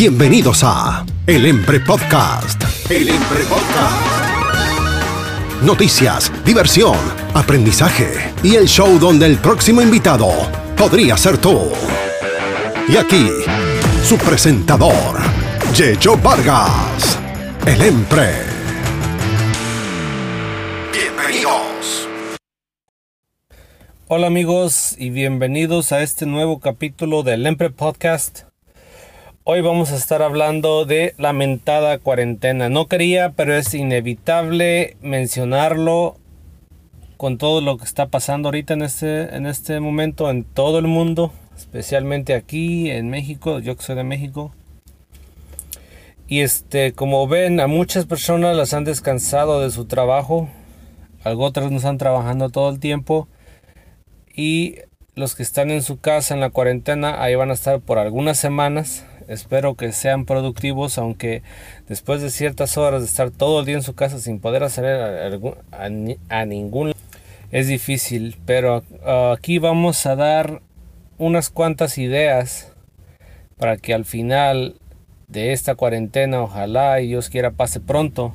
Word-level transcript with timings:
Bienvenidos 0.00 0.62
a 0.64 1.04
El 1.26 1.44
Empre 1.44 1.78
Podcast. 1.78 2.64
El 2.90 3.10
Empre 3.10 3.44
Podcast. 3.44 4.32
Noticias, 5.62 6.32
diversión, 6.42 6.96
aprendizaje 7.34 8.32
y 8.42 8.54
el 8.54 8.66
show 8.66 8.98
donde 8.98 9.26
el 9.26 9.36
próximo 9.36 9.82
invitado 9.82 10.30
podría 10.74 11.18
ser 11.18 11.36
tú. 11.36 11.70
Y 12.88 12.96
aquí, 12.96 13.28
su 14.02 14.16
presentador, 14.16 15.20
Yeyo 15.74 16.16
Vargas. 16.16 17.18
El 17.66 17.82
Empre. 17.82 18.30
Bienvenidos. 20.94 22.08
Hola 24.08 24.28
amigos 24.28 24.94
y 24.96 25.10
bienvenidos 25.10 25.92
a 25.92 26.02
este 26.02 26.24
nuevo 26.24 26.58
capítulo 26.58 27.22
del 27.22 27.46
Empre 27.46 27.68
Podcast. 27.68 28.49
Hoy 29.52 29.62
vamos 29.62 29.90
a 29.90 29.96
estar 29.96 30.22
hablando 30.22 30.84
de 30.84 31.12
lamentada 31.18 31.98
cuarentena. 31.98 32.68
No 32.68 32.86
quería, 32.86 33.32
pero 33.32 33.52
es 33.52 33.74
inevitable 33.74 34.96
mencionarlo 35.00 36.18
con 37.16 37.36
todo 37.36 37.60
lo 37.60 37.76
que 37.76 37.84
está 37.84 38.06
pasando 38.06 38.46
ahorita 38.46 38.74
en 38.74 38.82
este, 38.82 39.34
en 39.34 39.46
este 39.46 39.80
momento 39.80 40.30
en 40.30 40.44
todo 40.44 40.78
el 40.78 40.86
mundo, 40.86 41.32
especialmente 41.56 42.34
aquí 42.34 42.92
en 42.92 43.10
México, 43.10 43.58
yo 43.58 43.76
que 43.76 43.82
soy 43.82 43.96
de 43.96 44.04
México. 44.04 44.52
Y 46.28 46.42
este, 46.42 46.92
como 46.92 47.26
ven, 47.26 47.58
a 47.58 47.66
muchas 47.66 48.06
personas 48.06 48.56
las 48.56 48.72
han 48.72 48.84
descansado 48.84 49.60
de 49.60 49.72
su 49.72 49.86
trabajo, 49.86 50.48
algo 51.24 51.44
otras 51.44 51.72
no 51.72 51.78
están 51.78 51.98
trabajando 51.98 52.50
todo 52.50 52.70
el 52.70 52.78
tiempo 52.78 53.26
y 54.32 54.76
los 55.16 55.34
que 55.34 55.42
están 55.42 55.72
en 55.72 55.82
su 55.82 55.98
casa 55.98 56.34
en 56.34 56.40
la 56.40 56.50
cuarentena 56.50 57.20
ahí 57.20 57.34
van 57.34 57.50
a 57.50 57.54
estar 57.54 57.80
por 57.80 57.98
algunas 57.98 58.38
semanas. 58.38 59.06
Espero 59.30 59.76
que 59.76 59.92
sean 59.92 60.24
productivos, 60.24 60.98
aunque 60.98 61.44
después 61.88 62.20
de 62.20 62.30
ciertas 62.30 62.76
horas 62.76 63.02
de 63.02 63.06
estar 63.06 63.30
todo 63.30 63.60
el 63.60 63.66
día 63.66 63.76
en 63.76 63.84
su 63.84 63.94
casa 63.94 64.18
sin 64.18 64.40
poder 64.40 64.64
hacer 64.64 64.84
a, 64.86 65.86
a, 66.28 66.44
ningún 66.46 66.92
es 67.52 67.68
difícil. 67.68 68.36
Pero 68.44 68.82
aquí 69.32 69.60
vamos 69.60 70.04
a 70.04 70.16
dar 70.16 70.62
unas 71.16 71.48
cuantas 71.48 71.96
ideas 71.96 72.72
para 73.56 73.76
que 73.76 73.94
al 73.94 74.04
final 74.04 74.74
de 75.28 75.52
esta 75.52 75.76
cuarentena, 75.76 76.42
ojalá 76.42 77.00
y 77.00 77.06
Dios 77.06 77.28
quiera 77.28 77.52
pase 77.52 77.78
pronto, 77.78 78.34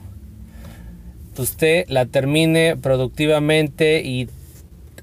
usted 1.37 1.83
la 1.89 2.05
termine 2.05 2.77
productivamente 2.77 4.01
y 4.01 4.29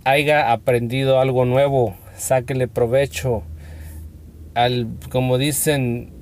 haya 0.05 0.53
aprendido 0.53 1.21
algo 1.21 1.45
nuevo, 1.45 1.95
sáquele 2.17 2.67
provecho. 2.67 3.43
Al, 4.55 4.89
como 5.11 5.39
dicen, 5.39 6.13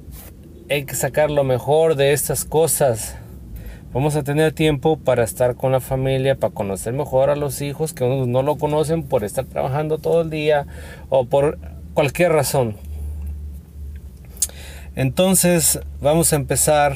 hay 0.69 0.85
que 0.85 0.95
sacar 0.95 1.31
lo 1.31 1.45
mejor 1.45 1.97
de 1.97 2.13
estas 2.13 2.45
cosas. 2.45 3.17
Vamos 3.93 4.15
a 4.15 4.23
tener 4.23 4.53
tiempo 4.53 4.99
para 4.99 5.25
estar 5.25 5.57
con 5.57 5.73
la 5.73 5.81
familia, 5.81 6.37
para 6.37 6.55
conocer 6.55 6.93
mejor 6.93 7.29
a 7.29 7.37
los 7.37 7.61
hijos 7.61 7.93
que 7.93 8.07
no 8.07 8.43
lo 8.43 8.57
conocen 8.57 9.03
por 9.03 9.25
estar 9.25 9.47
trabajando 9.47 9.99
todo 9.99 10.23
el 10.23 10.31
día 10.31 10.67
o 11.09 11.25
por 11.25 11.59
cualquier 11.95 12.33
razón. 12.33 12.77
Entonces 14.95 15.81
vamos 16.01 16.33
a 16.33 16.37
empezar 16.37 16.95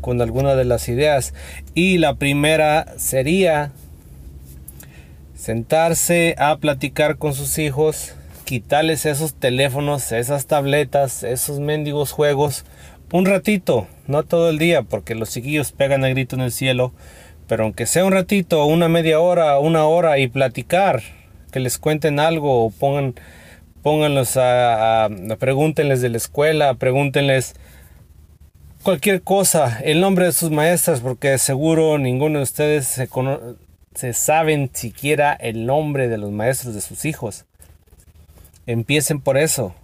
con 0.00 0.22
alguna 0.22 0.54
de 0.54 0.64
las 0.64 0.88
ideas 0.88 1.34
y 1.74 1.98
la 1.98 2.14
primera 2.14 2.86
sería 2.96 3.72
sentarse 5.34 6.34
a 6.38 6.56
platicar 6.58 7.18
con 7.18 7.34
sus 7.34 7.58
hijos, 7.58 8.14
quitarles 8.46 9.06
esos 9.06 9.34
teléfonos, 9.34 10.12
esas 10.12 10.46
tabletas, 10.46 11.24
esos 11.24 11.58
mendigos 11.58 12.12
juegos, 12.12 12.64
un 13.12 13.26
ratito, 13.26 13.88
no 14.06 14.22
todo 14.22 14.50
el 14.50 14.58
día, 14.58 14.82
porque 14.82 15.16
los 15.16 15.30
chiquillos 15.30 15.72
pegan 15.72 16.04
el 16.04 16.14
grito 16.14 16.36
en 16.36 16.42
el 16.42 16.52
cielo, 16.52 16.94
pero 17.48 17.64
aunque 17.64 17.86
sea 17.86 18.04
un 18.04 18.12
ratito, 18.12 18.64
una 18.64 18.88
media 18.88 19.18
hora, 19.18 19.58
una 19.58 19.84
hora 19.84 20.18
y 20.18 20.28
platicar, 20.28 21.02
que 21.50 21.58
les 21.58 21.78
cuenten 21.78 22.20
algo 22.20 22.64
o 22.64 22.70
pongan, 22.70 23.16
pónganlos 23.82 24.36
a, 24.36 25.06
a, 25.06 25.08
pregúntenles 25.38 26.00
de 26.00 26.08
la 26.08 26.16
escuela, 26.16 26.74
pregúntenles 26.74 27.54
cualquier 28.84 29.22
cosa, 29.22 29.80
el 29.82 30.00
nombre 30.00 30.26
de 30.26 30.32
sus 30.32 30.52
maestras, 30.52 31.00
porque 31.00 31.36
seguro 31.38 31.98
ninguno 31.98 32.38
de 32.38 32.44
ustedes 32.44 32.86
se 32.86 33.08
se 33.96 34.12
saben 34.12 34.70
siquiera 34.72 35.32
el 35.32 35.66
nombre 35.66 36.06
de 36.08 36.18
los 36.18 36.30
maestros 36.30 36.74
de 36.74 36.82
sus 36.82 37.04
hijos. 37.06 37.46
Empiecen 38.66 39.20
por 39.20 39.38
eso. 39.38 39.74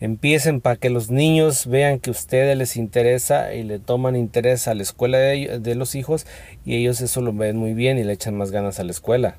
Empiecen 0.00 0.60
para 0.60 0.76
que 0.76 0.90
los 0.90 1.10
niños 1.10 1.66
vean 1.66 1.98
que 1.98 2.10
a 2.10 2.12
ustedes 2.12 2.56
les 2.56 2.76
interesa 2.76 3.54
y 3.54 3.64
le 3.64 3.78
toman 3.78 4.16
interés 4.16 4.68
a 4.68 4.74
la 4.74 4.82
escuela 4.82 5.18
de, 5.18 5.58
de, 5.58 5.74
los 5.74 5.94
hijos 5.96 6.26
y 6.64 6.76
ellos 6.76 7.00
eso 7.00 7.20
lo 7.20 7.32
ven 7.32 7.56
muy 7.56 7.74
bien 7.74 7.98
y 7.98 8.04
le 8.04 8.12
echan 8.12 8.36
más 8.36 8.52
ganas 8.52 8.78
a 8.78 8.84
la 8.84 8.92
escuela. 8.92 9.38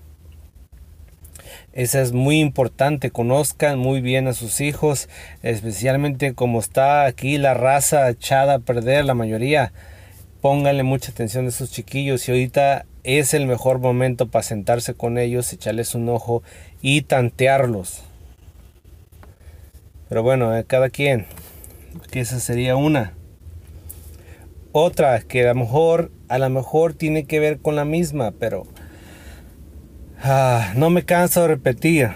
Eso 1.72 2.00
es 2.00 2.12
muy 2.14 2.40
importante, 2.40 3.12
conozcan 3.12 3.78
muy 3.78 4.02
bien 4.02 4.28
a 4.28 4.34
sus 4.34 4.60
hijos, 4.60 5.08
especialmente 5.44 6.34
como 6.34 6.60
está 6.60 7.06
aquí 7.06 7.38
la 7.38 7.54
raza 7.54 8.10
echada 8.10 8.56
a 8.56 8.60
perder 8.60 9.06
la 9.06 9.14
mayoría. 9.14 9.72
Pónganle 10.42 10.84
mucha 10.84 11.12
atención 11.12 11.46
a 11.46 11.50
esos 11.50 11.72
chiquillos 11.72 12.28
y 12.28 12.32
ahorita 12.32 12.86
es 13.04 13.34
el 13.34 13.46
mejor 13.46 13.80
momento 13.80 14.28
para 14.28 14.44
sentarse 14.44 14.94
con 14.94 15.18
ellos, 15.18 15.54
echarles 15.54 15.96
un 15.96 16.10
ojo 16.10 16.44
y 16.82 17.04
tantearlos. 17.04 18.09
Pero 20.10 20.24
bueno, 20.24 20.58
eh, 20.58 20.66
cada 20.66 20.90
quien, 20.90 21.28
que 22.12 22.20
esa 22.20 22.40
sería 22.40 22.76
una. 22.76 23.14
Otra 24.72 25.22
que 25.22 25.48
a 25.48 25.54
lo 25.54 25.60
mejor, 25.60 26.12
a 26.28 26.40
lo 26.40 26.50
mejor 26.50 26.96
tiene 26.96 27.26
que 27.26 27.40
ver 27.40 27.60
con 27.60 27.76
la 27.76 27.86
misma, 27.86 28.32
pero 28.32 28.66
ah, 30.24 30.74
no 30.76 30.90
me 30.90 31.06
canso 31.06 31.44
de 31.44 31.50
repetir. 31.50 32.10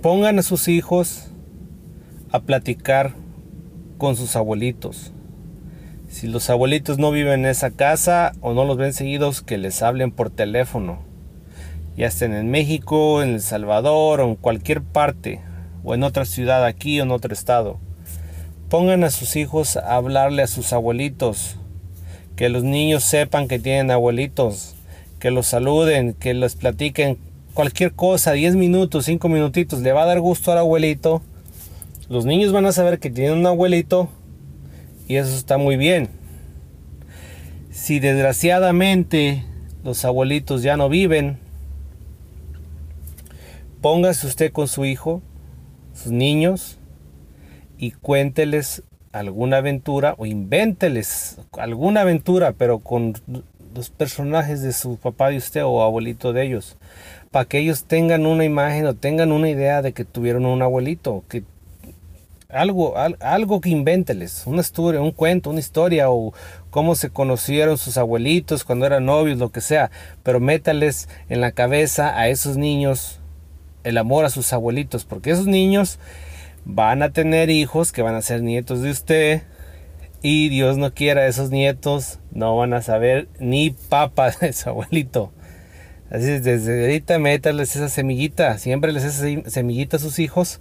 Pongan 0.00 0.38
a 0.38 0.42
sus 0.42 0.68
hijos 0.68 1.30
a 2.30 2.40
platicar 2.40 3.12
con 3.98 4.16
sus 4.16 4.36
abuelitos. 4.36 5.12
Si 6.08 6.28
los 6.28 6.48
abuelitos 6.48 6.98
no 6.98 7.10
viven 7.10 7.40
en 7.40 7.46
esa 7.46 7.70
casa 7.70 8.32
o 8.40 8.54
no 8.54 8.64
los 8.64 8.76
ven 8.76 8.92
seguidos, 8.92 9.42
que 9.42 9.58
les 9.58 9.82
hablen 9.82 10.12
por 10.12 10.30
teléfono. 10.30 11.00
Ya 11.96 12.06
estén 12.06 12.34
en 12.34 12.50
México, 12.50 13.22
en 13.22 13.30
El 13.30 13.40
Salvador 13.40 14.20
o 14.20 14.28
en 14.28 14.36
cualquier 14.36 14.82
parte, 14.82 15.40
o 15.84 15.94
en 15.94 16.02
otra 16.02 16.24
ciudad 16.24 16.64
aquí 16.64 16.98
o 16.98 17.04
en 17.04 17.10
otro 17.10 17.32
estado. 17.32 17.78
Pongan 18.68 19.04
a 19.04 19.10
sus 19.10 19.36
hijos 19.36 19.76
a 19.76 19.94
hablarle 19.94 20.42
a 20.42 20.46
sus 20.46 20.72
abuelitos. 20.72 21.56
Que 22.34 22.48
los 22.48 22.64
niños 22.64 23.04
sepan 23.04 23.46
que 23.46 23.58
tienen 23.60 23.90
abuelitos. 23.90 24.74
Que 25.20 25.30
los 25.30 25.46
saluden, 25.46 26.14
que 26.14 26.34
les 26.34 26.56
platiquen 26.56 27.18
cualquier 27.52 27.92
cosa, 27.92 28.32
10 28.32 28.56
minutos, 28.56 29.04
5 29.04 29.28
minutitos. 29.28 29.80
Le 29.80 29.92
va 29.92 30.02
a 30.02 30.06
dar 30.06 30.20
gusto 30.20 30.50
al 30.50 30.58
abuelito. 30.58 31.22
Los 32.08 32.24
niños 32.24 32.52
van 32.52 32.66
a 32.66 32.72
saber 32.72 32.98
que 32.98 33.10
tienen 33.10 33.38
un 33.38 33.46
abuelito 33.46 34.08
y 35.06 35.16
eso 35.16 35.36
está 35.36 35.58
muy 35.58 35.76
bien. 35.76 36.08
Si 37.70 38.00
desgraciadamente 38.00 39.44
los 39.82 40.04
abuelitos 40.04 40.62
ya 40.62 40.76
no 40.76 40.88
viven, 40.88 41.38
póngase 43.80 44.26
usted 44.26 44.52
con 44.52 44.68
su 44.68 44.84
hijo, 44.84 45.22
sus 45.94 46.12
niños, 46.12 46.78
y 47.78 47.92
cuénteles 47.92 48.82
alguna 49.12 49.58
aventura 49.58 50.14
o 50.18 50.26
invénteles 50.26 51.38
alguna 51.52 52.02
aventura, 52.02 52.52
pero 52.52 52.80
con 52.80 53.14
los 53.74 53.90
personajes 53.90 54.62
de 54.62 54.72
su 54.72 54.96
papá 54.96 55.30
de 55.30 55.36
usted 55.36 55.64
o 55.64 55.82
abuelito 55.82 56.32
de 56.32 56.44
ellos, 56.44 56.76
para 57.30 57.44
que 57.44 57.58
ellos 57.58 57.84
tengan 57.84 58.26
una 58.26 58.44
imagen 58.44 58.86
o 58.86 58.94
tengan 58.94 59.32
una 59.32 59.48
idea 59.48 59.82
de 59.82 59.92
que 59.92 60.04
tuvieron 60.04 60.46
un 60.46 60.62
abuelito, 60.62 61.24
que 61.28 61.42
algo, 62.48 62.94
algo 62.96 63.60
que 63.60 63.70
invénteles, 63.70 64.44
una 64.46 64.60
historia, 64.60 65.00
un 65.00 65.10
cuento, 65.10 65.50
una 65.50 65.58
historia 65.58 66.10
o 66.10 66.32
cómo 66.70 66.94
se 66.94 67.10
conocieron 67.10 67.78
sus 67.78 67.98
abuelitos 67.98 68.62
cuando 68.62 68.86
eran 68.86 69.06
novios, 69.06 69.38
lo 69.38 69.50
que 69.50 69.60
sea, 69.60 69.90
pero 70.22 70.38
métales 70.38 71.08
en 71.28 71.40
la 71.40 71.50
cabeza 71.50 72.16
a 72.16 72.28
esos 72.28 72.56
niños 72.56 73.20
el 73.84 73.98
amor 73.98 74.24
a 74.24 74.30
sus 74.30 74.52
abuelitos, 74.52 75.04
porque 75.04 75.30
esos 75.30 75.46
niños 75.46 75.98
van 76.64 77.02
a 77.02 77.10
tener 77.10 77.50
hijos 77.50 77.92
que 77.92 78.02
van 78.02 78.14
a 78.14 78.22
ser 78.22 78.42
nietos 78.42 78.82
de 78.82 78.90
usted 78.90 79.42
y 80.22 80.48
Dios 80.48 80.78
no 80.78 80.94
quiera 80.94 81.26
esos 81.26 81.50
nietos 81.50 82.18
no 82.32 82.56
van 82.56 82.72
a 82.72 82.80
saber 82.80 83.28
ni 83.38 83.70
papa 83.70 84.30
de 84.40 84.52
su 84.52 84.70
abuelito. 84.70 85.32
Así 86.10 86.30
es, 86.30 86.44
desde 86.44 86.82
ahorita 86.82 87.18
métales 87.18 87.76
esa 87.76 87.88
semillita, 87.88 88.56
siembreles 88.58 89.04
esa 89.04 89.50
semillita 89.50 89.96
a 89.96 90.00
sus 90.00 90.18
hijos 90.18 90.60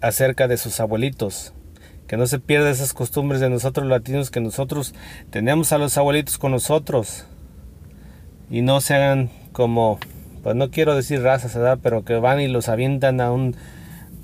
acerca 0.00 0.46
de 0.46 0.58
sus 0.58 0.78
abuelitos. 0.78 1.54
Que 2.06 2.16
no 2.16 2.26
se 2.26 2.38
pierda 2.38 2.70
esas 2.70 2.92
costumbres 2.92 3.40
de 3.40 3.48
nosotros 3.48 3.86
latinos 3.86 4.30
que 4.30 4.40
nosotros 4.40 4.94
tenemos 5.30 5.72
a 5.72 5.78
los 5.78 5.96
abuelitos 5.96 6.36
con 6.36 6.52
nosotros. 6.52 7.24
Y 8.50 8.60
no 8.60 8.80
se 8.80 8.94
hagan 8.94 9.30
como, 9.52 9.98
pues 10.42 10.56
no 10.56 10.70
quiero 10.70 10.96
decir 10.96 11.22
razas, 11.22 11.54
¿verdad? 11.54 11.78
Pero 11.82 12.04
que 12.04 12.14
van 12.14 12.40
y 12.40 12.48
los 12.48 12.68
avientan 12.68 13.20
a 13.20 13.30
un, 13.30 13.56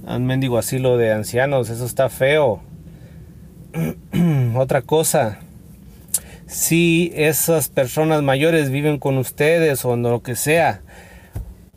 un 0.07 0.27
mendigo 0.27 0.59
asilo 0.59 0.97
de 0.97 1.13
ancianos, 1.13 1.71
eso 1.71 1.85
está 1.85 2.09
feo. 2.09 2.61
Otra 4.57 4.83
cosa, 4.83 5.39
si 6.47 7.13
esas 7.15 7.69
personas 7.69 8.23
mayores 8.23 8.71
viven 8.71 8.99
con 8.99 9.19
ustedes 9.19 9.85
o 9.85 9.97
lo 9.97 10.23
que 10.23 10.35
sea, 10.35 10.81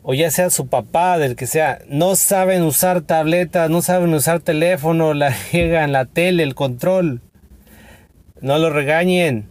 o 0.02 0.14
ya 0.14 0.30
sea 0.30 0.50
su 0.50 0.66
papá, 0.66 1.18
del 1.18 1.36
que 1.36 1.46
sea, 1.46 1.80
no 1.88 2.16
saben 2.16 2.62
usar 2.62 3.02
tabletas, 3.02 3.70
no 3.70 3.82
saben 3.82 4.12
usar 4.14 4.40
teléfono, 4.40 5.14
la 5.14 5.32
llegan, 5.52 5.92
la 5.92 6.06
tele, 6.06 6.42
el 6.42 6.54
control, 6.54 7.20
no 8.40 8.58
lo 8.58 8.70
regañen, 8.70 9.46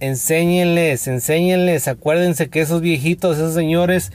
enséñenles, 0.00 1.06
enséñenles, 1.06 1.88
acuérdense 1.88 2.48
que 2.48 2.60
esos 2.60 2.80
viejitos, 2.80 3.36
esos 3.36 3.54
señores, 3.54 4.12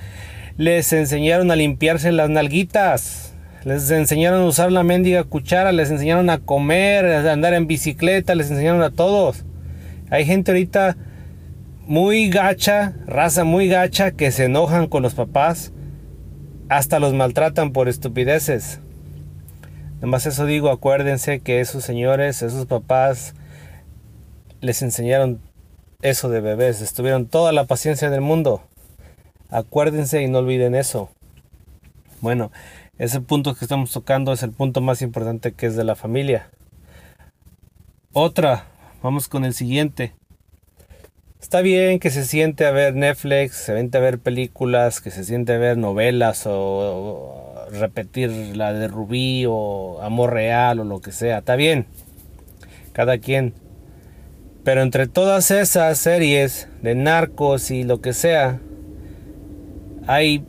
les 0.58 0.92
enseñaron 0.94 1.52
a 1.52 1.56
limpiarse 1.56 2.12
las 2.12 2.30
nalguitas. 2.30 3.34
Les 3.64 3.90
enseñaron 3.90 4.42
a 4.42 4.46
usar 4.46 4.72
la 4.72 4.84
mendiga 4.84 5.24
cuchara, 5.24 5.72
les 5.72 5.90
enseñaron 5.90 6.30
a 6.30 6.40
comer, 6.40 7.06
a 7.06 7.32
andar 7.32 7.54
en 7.54 7.68
bicicleta, 7.68 8.36
les 8.36 8.52
enseñaron 8.52 8.82
a 8.84 8.92
todos. 8.92 9.44
Hay 10.12 10.26
gente 10.26 10.52
ahorita 10.52 10.98
muy 11.88 12.30
gacha, 12.30 12.94
raza 13.08 13.44
muy 13.44 13.68
gacha, 13.68 14.12
que 14.12 14.32
se 14.32 14.46
enojan 14.46 14.88
con 14.88 15.02
los 15.02 15.16
papás, 15.16 15.72
hasta 16.70 17.00
los 17.00 17.14
maltratan 17.14 17.72
por 17.72 17.90
estupideces. 17.90 18.82
Nomás 20.02 20.28
eso 20.28 20.46
digo, 20.46 20.70
acuérdense 20.70 21.40
que 21.40 21.60
esos 21.60 21.84
señores, 21.84 22.44
esos 22.44 22.68
papás, 22.68 23.34
les 24.62 24.82
enseñaron 24.84 25.40
eso 26.10 26.30
de 26.30 26.40
bebés, 26.40 26.82
estuvieron 26.82 27.26
toda 27.26 27.52
la 27.52 27.66
paciencia 27.66 28.12
del 28.12 28.22
mundo. 28.22 28.62
Acuérdense 29.50 30.22
y 30.22 30.28
no 30.28 30.40
olviden 30.40 30.76
eso. 30.76 31.10
Bueno, 32.22 32.52
ese 33.00 33.22
punto 33.22 33.56
que 33.56 33.66
estamos 33.66 33.92
tocando 33.92 34.32
es 34.32 34.44
el 34.44 34.52
punto 34.52 34.82
más 34.82 35.02
importante 35.02 35.54
que 35.54 35.66
es 35.66 35.76
de 35.76 35.84
la 35.84 35.96
familia. 35.96 36.50
Otra, 38.14 38.68
vamos 39.02 39.28
con 39.28 39.46
el 39.46 39.56
siguiente. 39.56 40.14
Está 41.42 41.62
bien 41.62 42.00
que 42.00 42.12
se 42.12 42.24
siente 42.24 42.66
a 42.66 42.72
ver 42.72 42.94
Netflix, 42.94 43.56
se 43.56 43.74
siente 43.74 43.98
a 43.98 44.02
ver 44.02 44.20
películas, 44.20 45.02
que 45.02 45.10
se 45.10 45.24
siente 45.24 45.54
a 45.54 45.58
ver 45.58 45.78
novelas 45.78 46.44
o, 46.46 47.66
repetir 47.72 48.30
la 48.56 48.74
de 48.74 48.88
Rubí 48.88 49.46
o 49.48 50.00
Amor 50.04 50.34
Real 50.34 50.80
o 50.80 50.84
lo 50.84 51.02
que 51.02 51.12
sea. 51.12 51.40
Está 51.40 51.56
bien. 51.56 51.88
Cada 52.94 53.18
quien. 53.18 53.65
Pero 54.66 54.82
entre 54.82 55.06
todas 55.06 55.52
esas 55.52 56.00
series 56.00 56.68
de 56.82 56.96
narcos 56.96 57.70
y 57.70 57.84
lo 57.84 58.02
que 58.02 58.14
sea, 58.14 58.60
hay 60.08 60.44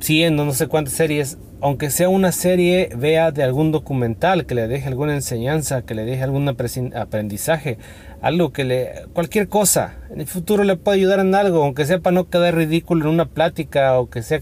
100 0.00 0.34
no 0.34 0.52
sé 0.52 0.66
cuántas 0.66 0.94
series, 0.94 1.38
aunque 1.60 1.90
sea 1.90 2.08
una 2.08 2.32
serie, 2.32 2.90
vea 2.96 3.30
de 3.30 3.44
algún 3.44 3.70
documental 3.70 4.44
que 4.44 4.56
le 4.56 4.66
deje 4.66 4.88
alguna 4.88 5.14
enseñanza, 5.14 5.82
que 5.82 5.94
le 5.94 6.04
deje 6.04 6.24
algún 6.24 6.48
aprendizaje, 6.48 7.78
algo 8.22 8.52
que 8.52 8.64
le, 8.64 8.92
cualquier 9.12 9.46
cosa, 9.46 9.94
en 10.10 10.20
el 10.20 10.26
futuro 10.26 10.64
le 10.64 10.76
puede 10.76 10.98
ayudar 10.98 11.20
en 11.20 11.36
algo, 11.36 11.62
aunque 11.62 11.86
sea 11.86 12.00
para 12.00 12.14
no 12.14 12.28
quedar 12.28 12.56
ridículo 12.56 13.04
en 13.04 13.14
una 13.14 13.26
plática, 13.26 14.00
o 14.00 14.10
que 14.10 14.24
sea 14.24 14.40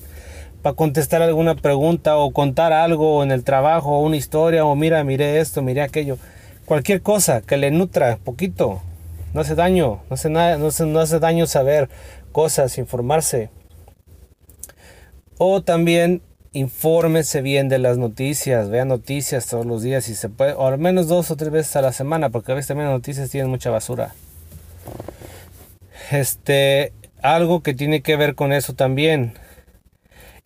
para 0.63 0.75
contestar 0.75 1.21
alguna 1.21 1.55
pregunta, 1.55 2.17
o 2.17 2.33
contar 2.33 2.73
algo 2.73 3.23
en 3.23 3.31
el 3.31 3.45
trabajo, 3.45 3.91
o 3.91 4.01
una 4.01 4.17
historia, 4.17 4.65
o 4.65 4.75
mira, 4.75 5.05
miré 5.05 5.39
esto, 5.41 5.61
miré 5.61 5.83
aquello, 5.83 6.17
cualquier 6.65 7.03
cosa 7.03 7.41
que 7.41 7.57
le 7.57 7.71
nutra 7.71 8.17
poquito, 8.17 8.83
no 9.33 9.41
hace 9.41 9.55
daño, 9.55 10.03
no 10.09 10.15
hace, 10.15 10.31
nada, 10.31 10.57
no 10.59 10.69
no 10.87 11.01
hace 11.01 11.19
daño 11.19 11.47
saber 11.47 11.89
cosas, 12.33 12.79
informarse. 12.79 13.51
O 15.39 15.63
también 15.63 16.23
infórmese 16.53 17.43
bien 17.43 17.69
de 17.69 17.79
las 17.79 17.99
noticias, 17.99 18.71
vea 18.71 18.85
noticias 18.85 19.47
todos 19.49 19.67
los 19.67 19.83
días 19.83 20.05
si 20.05 20.15
se 20.15 20.29
puede, 20.29 20.53
o 20.53 20.67
al 20.67 20.79
menos 20.79 21.09
dos 21.09 21.31
o 21.33 21.37
tres 21.37 21.51
veces 21.51 21.75
a 21.77 21.83
la 21.83 21.93
semana, 21.93 22.31
porque 22.31 22.53
a 22.53 22.55
veces 22.55 22.69
también 22.69 22.89
las 22.89 22.99
noticias 22.99 23.29
tienen 23.29 23.51
mucha 23.51 23.71
basura. 23.71 24.15
Este, 26.13 26.93
algo 27.23 27.63
que 27.63 27.75
tiene 27.75 28.03
que 28.03 28.17
ver 28.17 28.35
con 28.37 28.53
eso 28.53 28.75
también. 28.75 29.35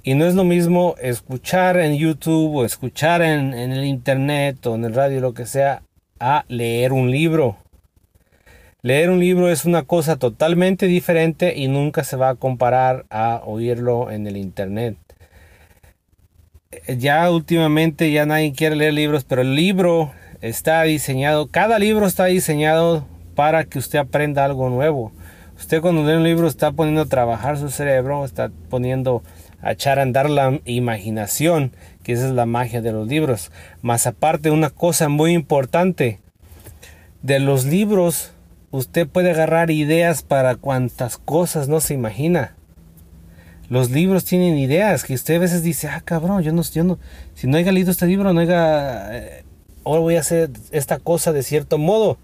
Y 0.03 0.15
no 0.15 0.25
es 0.25 0.35
lo 0.35 0.45
mismo 0.45 0.95
escuchar 1.01 1.77
en 1.77 1.97
YouTube 1.97 2.57
o 2.57 2.65
escuchar 2.65 3.21
en, 3.21 3.53
en 3.53 3.73
el 3.73 3.85
internet 3.85 4.65
o 4.67 4.77
en 4.77 4.87
el 4.87 4.95
radio, 4.95 5.21
lo 5.21 5.35
que 5.35 5.45
sea, 5.45 5.83
a 6.21 6.45
leer 6.49 6.93
un 6.93 7.11
libro. 7.11 7.57
Leer 8.83 9.11
un 9.11 9.19
libro 9.19 9.51
es 9.51 9.65
una 9.65 9.83
cosa 9.83 10.17
totalmente 10.17 10.87
diferente 10.87 11.55
y 11.57 11.69
nunca 11.69 12.05
se 12.05 12.17
va 12.17 12.29
a 12.31 12.35
comparar 12.37 13.07
a 13.11 13.43
oírlo 13.45 14.11
en 14.11 14.27
el 14.27 14.37
internet. 14.37 14.97
Ya 16.87 17.31
últimamente 17.31 18.13
ya 18.13 18.25
nadie 18.27 18.53
quiere 18.53 18.77
leer 18.77 18.95
libros, 18.95 19.25
pero 19.25 19.43
el 19.43 19.55
libro 19.55 20.13
está 20.41 20.83
diseñado, 20.83 21.49
cada 21.49 21.79
libro 21.79 22.07
está 22.07 22.27
diseñado 22.27 23.07
para 23.35 23.65
que 23.65 23.79
usted 23.79 23.99
aprenda 23.99 24.45
algo 24.45 24.71
nuevo. 24.71 25.13
Usted 25.57 25.81
cuando 25.81 26.05
lee 26.05 26.17
un 26.17 26.25
libro 26.25 26.47
está 26.47 26.71
poniendo 26.71 27.03
a 27.03 27.07
trabajar 27.07 27.59
su 27.59 27.69
cerebro, 27.71 28.25
está 28.25 28.51
poniendo 28.69 29.25
a 29.61 29.73
echar 29.73 29.99
a 29.99 30.03
andar 30.03 30.31
la 30.31 30.61
imaginación, 30.65 31.73
que 32.09 32.15
esa 32.15 32.27
es 32.27 32.33
la 32.33 32.47
magia 32.47 32.81
de 32.81 32.91
los 32.91 33.07
libros. 33.07 33.53
Más 33.83 34.07
aparte, 34.07 34.51
una 34.51 34.71
cosa 34.71 35.11
muy 35.11 35.35
importante, 35.35 36.21
de 37.21 37.39
los 37.39 37.67
libros 37.67 38.33
usted 38.71 39.07
puede 39.07 39.33
agarrar 39.33 39.71
ideas 39.71 40.23
para 40.23 40.57
cuantas 40.57 41.19
cosas 41.19 41.69
no 41.69 41.81
se 41.81 41.93
imagina. 41.93 42.57
Los 43.69 43.91
libros 43.91 44.25
tienen 44.25 44.57
ideas 44.57 45.05
que 45.05 45.13
usted 45.13 45.35
a 45.35 45.41
veces 45.41 45.63
dice, 45.63 45.89
ah, 45.89 46.01
cabrón, 46.03 46.43
yo 46.43 46.51
no, 46.51 46.63
yo 46.63 46.83
no, 46.83 46.99
si 47.35 47.47
no 47.47 47.59
haya 47.59 47.73
leído 47.73 47.91
este 47.91 48.07
libro, 48.07 48.33
no 48.33 48.41
haya, 48.41 49.15
eh, 49.15 49.45
ahora 49.85 50.01
voy 50.01 50.17
a 50.17 50.21
hacer 50.21 50.51
esta 50.71 51.01
cosa 51.01 51.35
de 51.35 51.43
cierto 51.43 51.77
modo. 51.77 52.17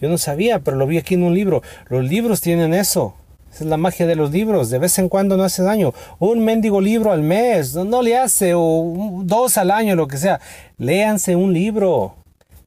Yo 0.00 0.08
no 0.08 0.18
sabía, 0.18 0.60
pero 0.60 0.76
lo 0.76 0.86
vi 0.86 0.98
aquí 0.98 1.14
en 1.14 1.24
un 1.24 1.34
libro. 1.34 1.62
Los 1.88 2.04
libros 2.04 2.40
tienen 2.42 2.74
eso. 2.74 3.16
Esa 3.52 3.64
es 3.64 3.70
la 3.70 3.76
magia 3.76 4.06
de 4.06 4.16
los 4.16 4.30
libros. 4.30 4.70
De 4.70 4.78
vez 4.78 4.98
en 4.98 5.10
cuando 5.10 5.36
no 5.36 5.44
hace 5.44 5.62
daño. 5.62 5.92
Un 6.18 6.42
mendigo 6.44 6.80
libro 6.80 7.12
al 7.12 7.22
mes, 7.22 7.74
no, 7.74 8.00
le 8.00 8.16
hace, 8.16 8.54
o 8.54 9.20
dos 9.24 9.58
al 9.58 9.70
año, 9.70 9.94
lo 9.94 10.08
que 10.08 10.16
sea. 10.16 10.40
Léanse 10.78 11.36
un 11.36 11.52
libro. 11.52 12.16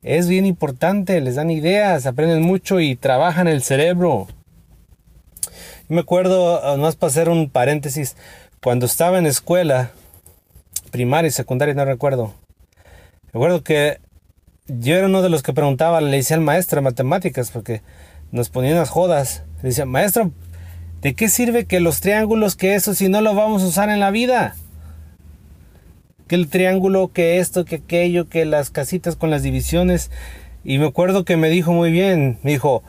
Es 0.04 0.28
bien 0.28 0.46
importante, 0.46 1.20
les 1.22 1.36
dan 1.36 1.50
ideas, 1.50 2.06
aprenden 2.06 2.44
mucho 2.44 2.80
y 2.80 2.96
trabajan 2.96 3.48
el 3.48 3.64
cerebro. 3.64 4.28
Me 5.88 6.02
acuerdo, 6.02 6.64
ah, 6.64 6.78
más 6.78 6.96
para 6.96 7.10
hacer 7.10 7.30
un 7.30 7.50
paréntesis, 7.50 8.16
cuando 8.64 8.86
estaba 8.86 9.18
en 9.18 9.26
escuela, 9.26 9.90
primaria 10.92 11.30
y 11.30 11.32
secundaria, 11.32 11.74
no 11.74 11.86
recuerdo. 11.86 12.34
Recuerdo 13.34 13.64
que 13.64 14.00
yo 14.68 14.96
era 14.96 15.08
uno 15.08 15.24
de 15.24 15.30
los 15.30 15.42
que 15.42 15.54
preguntaba, 15.54 16.02
le 16.02 16.18
decía 16.18 16.36
al 16.38 16.44
maestro 16.44 16.78
de 16.78 16.84
matemáticas, 16.84 17.50
porque 17.50 17.82
nos 18.32 18.50
ponían 18.50 18.76
las 18.76 18.90
jodas. 18.90 19.44
Le 19.64 19.70
decía, 19.70 19.86
maestro, 19.86 20.32
¿de 21.06 21.14
qué 21.14 21.30
sirve 21.30 21.66
que 21.66 21.80
los 21.80 22.02
triángulos, 22.02 22.56
que 22.56 22.74
eso, 22.74 22.96
si 22.96 23.10
no 23.10 23.22
lo 23.22 23.36
vamos 23.36 23.62
a 23.62 23.68
usar 23.68 23.90
en 23.90 24.00
la 24.00 24.10
vida? 24.10 24.56
que 26.28 26.34
el 26.34 26.48
triángulo, 26.48 27.12
que 27.14 27.38
esto, 27.38 27.64
que 27.64 27.76
aquello, 27.76 28.28
que 28.28 28.44
las 28.44 28.72
casitas 28.72 29.16
con 29.16 29.30
las 29.30 29.44
divisiones. 29.44 30.10
Y 30.64 30.80
me 30.80 30.88
acuerdo 30.88 31.24
que 31.24 31.38
me 31.38 31.50
dijo 31.50 31.74
muy 31.74 31.92
bien, 31.92 32.40
me 32.42 32.54
dijo, 32.54 32.82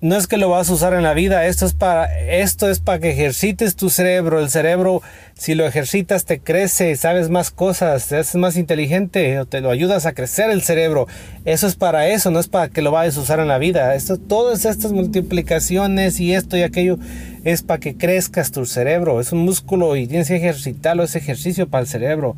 no 0.00 0.16
es 0.16 0.28
que 0.28 0.36
lo 0.36 0.48
vas 0.48 0.70
a 0.70 0.74
usar 0.74 0.94
en 0.94 1.02
la 1.02 1.12
vida, 1.12 1.46
esto 1.46 1.66
es 1.66 1.74
para 1.74 2.20
esto 2.20 2.70
es 2.70 2.78
para 2.78 3.00
que 3.00 3.10
ejercites 3.10 3.74
tu 3.74 3.90
cerebro, 3.90 4.38
el 4.38 4.48
cerebro 4.48 5.02
si 5.34 5.56
lo 5.56 5.66
ejercitas 5.66 6.24
te 6.24 6.38
crece, 6.38 6.94
sabes 6.94 7.30
más 7.30 7.50
cosas, 7.50 8.06
te 8.06 8.16
haces 8.16 8.36
más 8.36 8.56
inteligente 8.56 9.44
te 9.48 9.60
lo 9.60 9.70
ayudas 9.70 10.06
a 10.06 10.12
crecer 10.12 10.50
el 10.50 10.62
cerebro. 10.62 11.08
Eso 11.44 11.66
es 11.66 11.74
para 11.74 12.06
eso, 12.06 12.30
no 12.30 12.38
es 12.38 12.46
para 12.46 12.68
que 12.68 12.80
lo 12.80 12.92
vayas 12.92 13.16
a 13.16 13.20
usar 13.22 13.40
en 13.40 13.48
la 13.48 13.58
vida. 13.58 13.96
Esto 13.96 14.18
todas 14.18 14.64
estas 14.64 14.92
multiplicaciones 14.92 16.20
y 16.20 16.32
esto 16.32 16.56
y 16.56 16.62
aquello 16.62 16.96
es 17.42 17.62
para 17.62 17.80
que 17.80 17.96
crezcas 17.96 18.52
tu 18.52 18.66
cerebro, 18.66 19.20
es 19.20 19.32
un 19.32 19.40
músculo 19.40 19.96
y 19.96 20.06
tienes 20.06 20.28
que 20.28 20.36
ejercitarlo, 20.36 21.02
es 21.02 21.16
ejercicio 21.16 21.68
para 21.68 21.82
el 21.82 21.88
cerebro. 21.88 22.36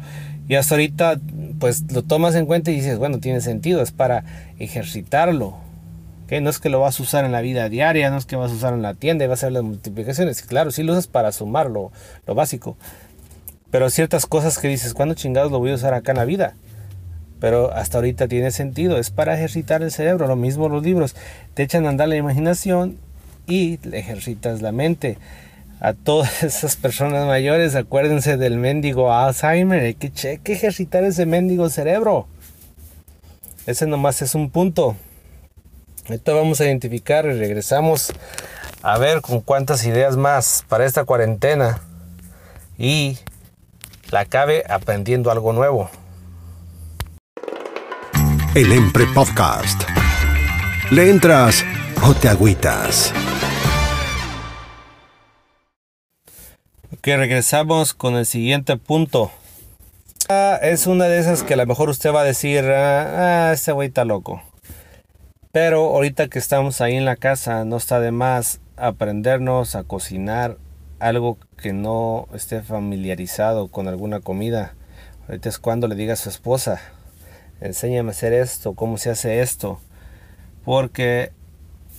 Y 0.48 0.54
hasta 0.54 0.76
ahorita 0.76 1.20
pues 1.58 1.84
lo 1.92 2.00
tomas 2.04 2.34
en 2.36 2.46
cuenta 2.46 2.70
y 2.70 2.76
dices, 2.76 2.96
bueno, 2.96 3.18
tiene 3.18 3.42
sentido, 3.42 3.82
es 3.82 3.92
para 3.92 4.24
ejercitarlo 4.58 5.69
no 6.40 6.48
es 6.50 6.60
que 6.60 6.68
lo 6.68 6.78
vas 6.78 7.00
a 7.00 7.02
usar 7.02 7.24
en 7.24 7.32
la 7.32 7.40
vida 7.40 7.68
diaria, 7.68 8.08
no 8.08 8.16
es 8.16 8.24
que 8.24 8.36
vas 8.36 8.52
a 8.52 8.54
usar 8.54 8.72
en 8.72 8.82
la 8.82 8.94
tienda 8.94 9.24
y 9.24 9.28
vas 9.28 9.42
a 9.42 9.46
hacer 9.46 9.52
las 9.52 9.64
multiplicaciones. 9.64 10.42
Claro, 10.42 10.70
sí 10.70 10.84
lo 10.84 10.92
usas 10.92 11.08
para 11.08 11.32
sumar 11.32 11.68
lo, 11.68 11.90
básico. 12.26 12.76
Pero 13.72 13.90
ciertas 13.90 14.26
cosas 14.26 14.58
que 14.58 14.68
dices, 14.68 14.94
¿cuándo 14.94 15.14
chingados 15.14 15.50
lo 15.50 15.58
voy 15.58 15.72
a 15.72 15.74
usar 15.74 15.92
acá 15.92 16.12
en 16.12 16.18
la 16.18 16.24
vida? 16.24 16.54
Pero 17.40 17.72
hasta 17.72 17.98
ahorita 17.98 18.28
tiene 18.28 18.52
sentido, 18.52 18.96
es 18.96 19.10
para 19.10 19.34
ejercitar 19.34 19.82
el 19.82 19.90
cerebro. 19.90 20.28
Lo 20.28 20.36
mismo 20.36 20.68
los 20.68 20.84
libros, 20.84 21.16
te 21.54 21.64
echan 21.64 21.86
a 21.86 21.88
andar 21.88 22.08
la 22.08 22.16
imaginación 22.16 22.98
y 23.48 23.80
ejercitas 23.92 24.62
la 24.62 24.70
mente. 24.70 25.18
A 25.80 25.94
todas 25.94 26.42
esas 26.44 26.76
personas 26.76 27.26
mayores, 27.26 27.74
acuérdense 27.74 28.36
del 28.36 28.56
mendigo 28.56 29.12
Alzheimer, 29.12 29.80
hay 29.80 29.94
que, 29.94 30.12
hay 30.28 30.38
que 30.38 30.52
ejercitar 30.52 31.02
ese 31.02 31.26
mendigo 31.26 31.68
cerebro. 31.70 32.28
Ese 33.66 33.86
nomás 33.86 34.22
es 34.22 34.36
un 34.36 34.50
punto. 34.50 34.94
Ahorita 36.10 36.32
vamos 36.32 36.60
a 36.60 36.64
identificar 36.64 37.24
y 37.26 37.38
regresamos 37.38 38.12
a 38.82 38.98
ver 38.98 39.20
con 39.20 39.40
cuántas 39.40 39.86
ideas 39.86 40.16
más 40.16 40.64
para 40.68 40.84
esta 40.84 41.04
cuarentena. 41.04 41.82
Y 42.76 43.16
la 44.10 44.22
acabe 44.22 44.64
aprendiendo 44.68 45.30
algo 45.30 45.52
nuevo. 45.52 45.88
El 48.56 48.72
Empre 48.72 49.06
Podcast. 49.14 49.82
¿Le 50.90 51.10
entras 51.10 51.64
o 52.02 52.12
te 52.12 52.28
agüitas? 52.28 53.12
Ok, 56.92 57.06
regresamos 57.06 57.94
con 57.94 58.16
el 58.16 58.26
siguiente 58.26 58.76
punto. 58.76 59.30
Ah, 60.28 60.58
es 60.60 60.88
una 60.88 61.04
de 61.04 61.20
esas 61.20 61.44
que 61.44 61.54
a 61.54 61.56
lo 61.56 61.66
mejor 61.66 61.88
usted 61.88 62.12
va 62.12 62.22
a 62.22 62.24
decir, 62.24 62.64
ah, 62.64 63.50
ah, 63.50 63.52
este 63.52 63.70
güey 63.70 63.86
está 63.86 64.04
loco. 64.04 64.42
Pero 65.52 65.86
ahorita 65.86 66.28
que 66.28 66.38
estamos 66.38 66.80
ahí 66.80 66.94
en 66.94 67.04
la 67.04 67.16
casa, 67.16 67.64
no 67.64 67.76
está 67.76 67.98
de 67.98 68.12
más 68.12 68.60
aprendernos 68.76 69.74
a 69.74 69.82
cocinar 69.82 70.58
algo 71.00 71.38
que 71.56 71.72
no 71.72 72.28
esté 72.32 72.62
familiarizado 72.62 73.66
con 73.66 73.88
alguna 73.88 74.20
comida. 74.20 74.74
Ahorita 75.26 75.48
es 75.48 75.58
cuando 75.58 75.88
le 75.88 75.96
diga 75.96 76.12
a 76.12 76.16
su 76.16 76.28
esposa, 76.28 76.80
enséñame 77.60 78.10
a 78.10 78.12
hacer 78.12 78.32
esto, 78.32 78.74
cómo 78.74 78.96
se 78.96 79.10
hace 79.10 79.40
esto. 79.40 79.80
Porque 80.64 81.32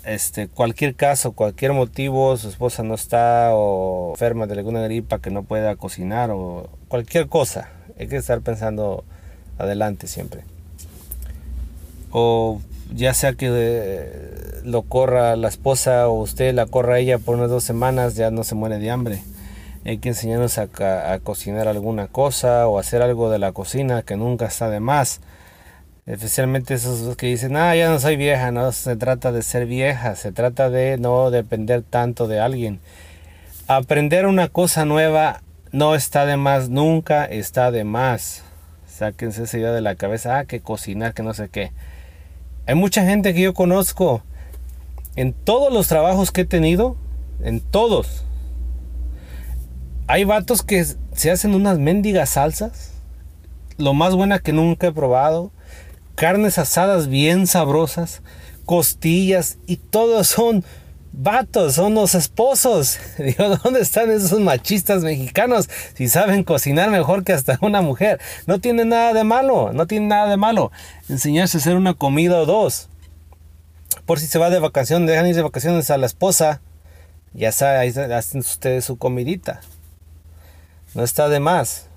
este, 0.06 0.48
cualquier 0.48 0.96
caso, 0.96 1.34
cualquier 1.34 1.74
motivo, 1.74 2.38
su 2.38 2.48
esposa 2.48 2.84
no 2.84 2.94
está 2.96 3.50
o 3.54 4.12
enferma 4.12 4.48
de 4.48 4.54
alguna 4.54 4.82
gripa 4.82 5.20
que 5.20 5.30
no 5.30 5.44
pueda 5.44 5.76
cocinar 5.76 6.32
o 6.32 6.70
cualquier 6.88 7.28
cosa. 7.28 7.70
Hay 8.00 8.08
que 8.08 8.16
estar 8.16 8.40
pensando 8.40 9.04
adelante 9.58 10.08
siempre. 10.08 10.46
O 12.12 12.62
ya 12.94 13.14
sea 13.14 13.34
que 13.34 13.48
eh, 13.52 14.62
lo 14.64 14.84
corra 14.84 15.36
la 15.36 15.48
esposa 15.48 16.08
o 16.08 16.22
usted 16.22 16.54
la 16.54 16.66
corra 16.66 17.00
ella 17.00 17.18
por 17.18 17.36
unas 17.36 17.50
dos 17.50 17.64
semanas, 17.64 18.16
ya 18.16 18.32
no 18.32 18.44
se 18.44 18.56
muere 18.56 18.80
de 18.80 18.92
hambre. 18.92 19.24
Hay 19.86 19.98
que 19.98 20.10
enseñarnos 20.10 20.58
a, 20.58 20.68
a 21.14 21.20
cocinar 21.20 21.68
alguna 21.68 22.08
cosa 22.08 22.68
o 22.68 22.78
hacer 22.78 23.02
algo 23.02 23.30
de 23.32 23.40
la 23.40 23.52
cocina 23.52 24.04
que 24.04 24.16
nunca 24.16 24.46
está 24.46 24.70
de 24.70 24.80
más. 24.80 25.22
Especialmente 26.06 26.74
esos 26.74 27.16
que 27.16 27.28
dicen, 27.28 27.56
ah, 27.56 27.76
ya 27.76 27.90
no 27.90 28.00
soy 28.00 28.18
vieja, 28.18 28.52
no 28.52 28.72
se 28.72 28.96
trata 28.96 29.32
de 29.32 29.44
ser 29.44 29.66
vieja, 29.66 30.16
se 30.16 30.32
trata 30.32 30.70
de 30.70 30.98
no 30.98 31.32
depender 31.32 31.84
tanto 31.84 32.28
de 32.28 32.40
alguien. 32.40 32.80
Aprender 33.68 34.26
una 34.26 34.50
cosa 34.50 34.84
nueva 34.84 35.42
no 35.72 35.96
está 35.96 36.26
de 36.26 36.38
más, 36.38 36.70
nunca 36.70 37.26
está 37.26 37.72
de 37.72 37.84
más. 37.84 38.44
Sáquense 38.88 39.44
esa 39.44 39.58
idea 39.58 39.72
de 39.72 39.82
la 39.82 39.96
cabeza, 39.96 40.40
ah, 40.40 40.46
que 40.46 40.60
cocinar, 40.60 41.14
que 41.14 41.24
no 41.24 41.34
sé 41.34 41.50
qué. 41.50 41.72
Hay 42.68 42.76
mucha 42.76 43.04
gente 43.04 43.34
que 43.34 43.42
yo 43.42 43.54
conozco 43.54 44.24
en 45.16 45.34
todos 45.34 45.74
los 45.74 45.88
trabajos 45.88 46.32
que 46.32 46.42
he 46.42 46.46
tenido, 46.46 46.96
en 47.44 47.60
todos. 47.60 48.24
Hay 50.08 50.24
vatos 50.24 50.62
que 50.62 50.86
se 51.14 51.32
hacen 51.32 51.56
unas 51.56 51.80
mendigas 51.80 52.32
salsas, 52.32 52.92
lo 53.78 53.94
más 53.94 54.16
buena 54.16 54.40
que 54.40 54.54
nunca 54.54 54.88
he 54.88 54.92
probado, 54.92 55.52
carnes 56.16 56.58
asadas 56.58 57.08
bien 57.08 57.48
sabrosas, 57.48 58.22
costillas 58.66 59.58
y 59.66 59.78
todos 59.78 60.28
son 60.28 60.64
vatos, 61.12 61.76
son 61.76 61.94
los 61.94 62.16
esposos. 62.16 63.00
Digo, 63.18 63.58
¿dónde 63.58 63.82
están 63.82 64.10
esos 64.10 64.40
machistas 64.40 65.04
mexicanos 65.04 65.70
si 65.96 66.08
saben 66.08 66.44
cocinar 66.44 66.90
mejor 66.90 67.24
que 67.24 67.34
hasta 67.34 67.58
una 67.62 67.82
mujer? 67.82 68.20
No 68.48 68.60
tiene 68.60 68.86
nada 68.86 69.14
de 69.14 69.24
malo, 69.24 69.72
no 69.74 69.88
tiene 69.88 70.08
nada 70.08 70.30
de 70.30 70.38
malo 70.38 70.72
enseñarse 71.10 71.58
a 71.58 71.60
hacer 71.60 71.76
una 71.76 71.94
comida 71.94 72.40
o 72.40 72.46
dos. 72.46 72.90
Por 74.06 74.20
si 74.20 74.28
se 74.28 74.40
va 74.40 74.50
de 74.50 74.60
vacaciones, 74.60 75.10
dejan 75.10 75.28
ir 75.28 75.36
de 75.36 75.42
vacaciones 75.42 75.90
a 75.92 75.98
la 75.98 76.06
esposa, 76.06 76.62
ya 77.34 77.52
saben, 77.52 77.80
ahí 77.80 78.14
hacen 78.14 78.40
ustedes 78.40 78.86
su 78.86 78.98
comidita. 78.98 79.62
No 80.94 81.04
está 81.04 81.30
de 81.30 81.40
más. 81.40 81.88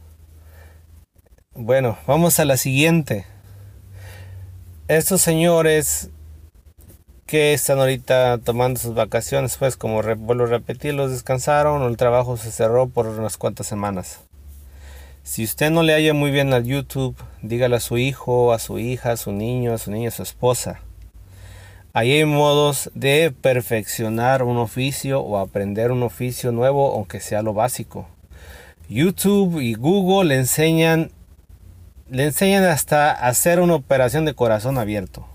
Bueno, 1.54 1.98
vamos 2.06 2.38
a 2.38 2.44
la 2.44 2.56
siguiente. 2.56 3.26
Estos 4.86 5.22
señores 5.22 6.10
que 7.26 7.54
están 7.54 7.78
ahorita 7.78 8.38
tomando 8.38 8.78
sus 8.78 8.94
vacaciones, 8.94 9.56
pues 9.56 9.76
como 9.76 10.02
vuelvo 10.02 10.44
a 10.44 10.48
repetir, 10.48 10.94
los 10.94 11.10
descansaron 11.10 11.82
o 11.82 11.88
el 11.88 11.96
trabajo 11.96 12.36
se 12.36 12.50
cerró 12.50 12.88
por 12.88 13.06
unas 13.06 13.36
cuantas 13.36 13.66
semanas. 13.66 14.20
Si 15.22 15.42
usted 15.42 15.70
no 15.70 15.82
le 15.82 15.94
haya 15.94 16.12
muy 16.12 16.30
bien 16.30 16.52
al 16.52 16.64
YouTube, 16.64 17.16
dígale 17.40 17.76
a 17.76 17.80
su 17.80 17.96
hijo, 17.96 18.52
a 18.52 18.58
su 18.58 18.78
hija, 18.78 19.12
a 19.12 19.16
su 19.16 19.32
niño, 19.32 19.72
a 19.72 19.78
su 19.78 19.90
niña, 19.90 20.08
a 20.08 20.12
su 20.12 20.22
esposa. 20.22 20.80
Ahí 21.94 22.12
hay 22.12 22.24
modos 22.26 22.90
de 22.94 23.32
perfeccionar 23.40 24.42
un 24.42 24.58
oficio 24.58 25.20
o 25.20 25.38
aprender 25.38 25.92
un 25.92 26.02
oficio 26.02 26.52
nuevo, 26.52 26.92
aunque 26.92 27.20
sea 27.20 27.40
lo 27.40 27.54
básico. 27.54 28.06
YouTube 28.90 29.60
y 29.60 29.74
Google 29.74 30.28
le 30.28 30.40
enseñan, 30.40 31.10
le 32.10 32.24
enseñan 32.24 32.64
hasta 32.64 33.12
hacer 33.12 33.60
una 33.60 33.76
operación 33.76 34.26
de 34.26 34.34
corazón 34.34 34.76
abierto. 34.76 35.26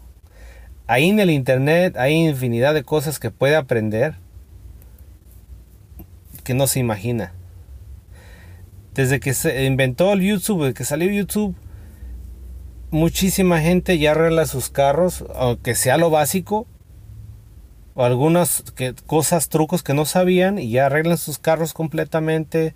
Ahí 0.89 1.08
en 1.08 1.19
el 1.19 1.29
Internet 1.29 1.98
hay 1.98 2.15
infinidad 2.15 2.74
de 2.74 2.81
cosas 2.81 3.19
que 3.19 3.29
puede 3.29 3.55
aprender 3.55 4.15
que 6.43 6.55
no 6.55 6.65
se 6.65 6.79
imagina. 6.79 7.31
Desde 8.96 9.19
que 9.19 9.36
se 9.36 9.65
inventó 9.65 10.12
el 10.13 10.22
YouTube, 10.22 10.62
desde 10.62 10.74
que 10.74 10.86
salió 10.86 11.12
YouTube, 11.12 11.55
muchísima 12.89 13.62
gente 13.62 14.00
ya 14.00 14.13
arregla 14.13 14.48
sus 14.48 14.72
carros, 14.72 15.25
aunque 15.36 15.75
sea 15.75 15.98
lo 15.98 16.10
básico, 16.10 16.65
o 17.93 18.03
algunas 18.03 18.63
cosas, 19.05 19.50
trucos 19.50 19.84
que 19.84 19.93
no 19.93 20.05
sabían 20.05 20.58
y 20.58 20.72
ya 20.72 20.88
arreglan 20.88 21.19
sus 21.19 21.38
carros 21.38 21.74
completamente, 21.74 22.74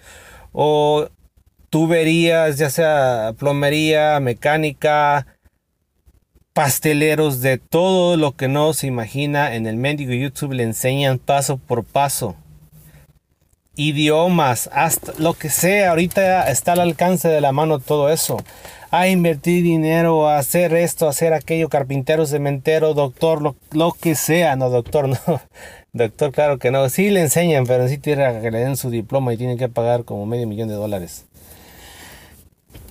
o 0.51 1.10
tuberías, 1.72 2.60
ya 2.60 2.70
sea 2.70 3.34
plomería, 3.39 4.20
mecánica, 4.20 5.25
pasteleros 6.54 7.42
de 7.42 7.58
todo 7.58 8.16
lo 8.16 8.34
que 8.34 8.48
no 8.48 8.74
se 8.74 8.88
imagina 8.88 9.56
en 9.56 9.66
el 9.66 9.76
mendigo 9.76 10.14
YouTube 10.14 10.54
le 10.54 10.64
enseñan 10.64 11.18
paso 11.18 11.58
por 11.58 11.84
paso. 11.84 12.36
Idiomas, 13.76 14.70
hasta 14.72 15.14
lo 15.18 15.34
que 15.34 15.50
sea, 15.50 15.90
ahorita 15.90 16.50
está 16.52 16.74
al 16.74 16.82
alcance 16.82 17.28
de 17.28 17.42
la 17.42 17.52
mano 17.52 17.80
todo 17.80 18.10
eso. 18.10 18.38
A 18.92 19.08
invertir 19.08 19.64
dinero, 19.64 20.30
a 20.30 20.38
hacer 20.38 20.76
esto, 20.76 21.08
a 21.08 21.10
hacer 21.10 21.34
aquello, 21.34 21.70
carpintero, 21.70 22.28
cementero, 22.28 22.94
doctor, 22.94 23.42
lo, 23.42 23.56
lo 23.72 23.94
que 23.94 24.14
sea. 24.14 24.56
No, 24.56 24.70
doctor, 24.70 25.10
no. 25.28 25.42
Doctor, 25.92 26.32
claro 26.32 26.60
que 26.60 26.70
no. 26.70 26.88
Sí 26.90 27.10
le 27.10 27.22
enseñan, 27.22 27.66
pero 27.66 27.88
sí 27.88 27.98
tiene 27.98 28.42
que 28.42 28.52
le 28.52 28.60
den 28.60 28.78
su 28.78 28.92
diploma 28.92 29.34
y 29.34 29.38
tienen 29.38 29.58
que 29.58 29.70
pagar 29.70 30.04
como 30.04 30.28
medio 30.28 30.46
millón 30.46 30.68
de 30.68 30.76
dólares. 30.76 31.26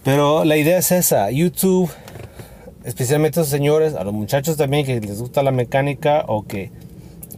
Pero 0.03 0.45
la 0.45 0.57
idea 0.57 0.79
es 0.79 0.91
esa. 0.91 1.31
YouTube 1.31 1.89
especialmente 2.85 3.41
a 3.41 3.43
los 3.43 3.49
señores, 3.49 3.95
a 3.95 4.05
los 4.05 4.13
muchachos 4.13 4.57
también 4.57 4.87
que 4.87 5.01
les 5.01 5.21
gusta 5.21 5.43
la 5.43 5.51
mecánica 5.51 6.25
o 6.27 6.47
que 6.47 6.71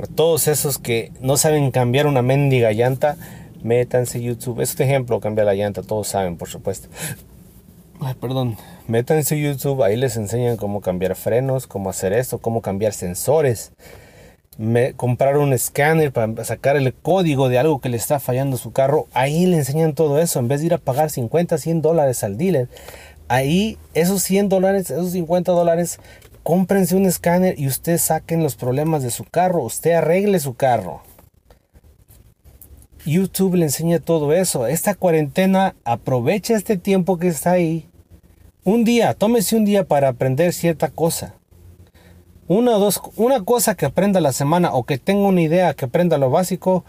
a 0.00 0.06
todos 0.06 0.48
esos 0.48 0.78
que 0.78 1.12
no 1.20 1.36
saben 1.36 1.70
cambiar 1.70 2.06
una 2.06 2.22
mendiga 2.22 2.72
llanta, 2.72 3.16
métanse 3.62 4.22
YouTube. 4.22 4.60
Este 4.60 4.84
ejemplo, 4.84 5.20
cambia 5.20 5.44
la 5.44 5.54
llanta, 5.54 5.82
todos 5.82 6.08
saben, 6.08 6.36
por 6.36 6.48
supuesto. 6.48 6.88
Ay, 8.00 8.14
perdón. 8.20 8.56
Métanse 8.86 9.40
YouTube, 9.40 9.82
ahí 9.82 9.96
les 9.96 10.16
enseñan 10.16 10.56
cómo 10.56 10.80
cambiar 10.80 11.14
frenos, 11.14 11.66
cómo 11.66 11.90
hacer 11.90 12.12
esto, 12.12 12.38
cómo 12.38 12.60
cambiar 12.60 12.92
sensores. 12.92 13.72
Me, 14.58 14.92
comprar 14.92 15.36
un 15.38 15.52
escáner 15.52 16.12
para 16.12 16.44
sacar 16.44 16.76
el 16.76 16.92
código 16.94 17.48
de 17.48 17.58
algo 17.58 17.80
que 17.80 17.88
le 17.88 17.96
está 17.96 18.20
fallando 18.20 18.56
a 18.56 18.58
su 18.58 18.72
carro. 18.72 19.06
Ahí 19.12 19.46
le 19.46 19.56
enseñan 19.56 19.94
todo 19.94 20.18
eso. 20.18 20.38
En 20.38 20.48
vez 20.48 20.60
de 20.60 20.66
ir 20.66 20.74
a 20.74 20.78
pagar 20.78 21.10
50, 21.10 21.56
100 21.56 21.82
dólares 21.82 22.22
al 22.22 22.36
dealer, 22.36 22.68
ahí 23.28 23.78
esos 23.94 24.22
100 24.22 24.48
dólares, 24.48 24.90
esos 24.90 25.12
50 25.12 25.52
dólares, 25.52 25.98
cómprense 26.42 26.96
un 26.96 27.06
escáner 27.06 27.58
y 27.58 27.66
usted 27.66 27.98
saquen 27.98 28.42
los 28.42 28.56
problemas 28.56 29.02
de 29.02 29.10
su 29.10 29.24
carro, 29.24 29.62
usted 29.62 29.92
arregle 29.92 30.38
su 30.40 30.54
carro. 30.54 31.02
YouTube 33.06 33.56
le 33.56 33.66
enseña 33.66 33.98
todo 33.98 34.32
eso. 34.32 34.66
Esta 34.66 34.94
cuarentena, 34.94 35.74
aprovecha 35.84 36.54
este 36.54 36.76
tiempo 36.76 37.18
que 37.18 37.28
está 37.28 37.52
ahí. 37.52 37.88
Un 38.64 38.84
día, 38.84 39.12
tómese 39.12 39.56
un 39.56 39.64
día 39.64 39.84
para 39.84 40.08
aprender 40.08 40.52
cierta 40.54 40.88
cosa. 40.88 41.34
Una 42.48 42.76
o 42.76 42.78
dos, 42.78 43.00
una 43.16 43.44
cosa 43.44 43.74
que 43.74 43.86
aprenda 43.86 44.20
la 44.20 44.32
semana 44.32 44.72
o 44.72 44.84
que 44.84 44.98
tenga 44.98 45.26
una 45.26 45.42
idea 45.42 45.74
que 45.74 45.84
aprenda 45.84 46.18
lo 46.18 46.30
básico. 46.30 46.84